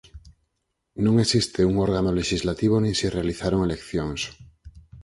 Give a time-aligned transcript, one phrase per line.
[1.05, 4.21] Non existe un órgano Lexislativo nin se realizaron eleccións.